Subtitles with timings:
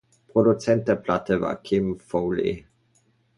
[0.33, 2.65] Produzent der Platte war Kim Fowley.